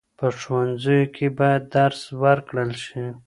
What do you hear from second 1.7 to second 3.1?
درس ورکړل شي.